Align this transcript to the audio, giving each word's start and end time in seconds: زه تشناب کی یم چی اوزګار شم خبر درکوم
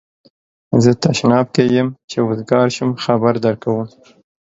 زه 0.83 0.91
تشناب 1.03 1.47
کی 1.55 1.63
یم 1.75 1.89
چی 2.09 2.17
اوزګار 2.21 2.67
شم 2.75 2.91
خبر 3.03 3.33
درکوم 3.43 3.85